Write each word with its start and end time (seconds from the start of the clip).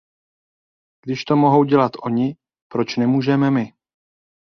Když 1.05 1.25
to 1.25 1.35
mohou 1.35 1.63
dělat 1.63 1.91
oni, 2.03 2.35
proč 2.67 2.97
nemůžeme 2.97 3.51
my? 3.51 3.73